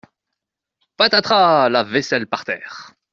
[0.97, 1.69] Patatras!
[1.69, 2.95] La vaisselle par terre!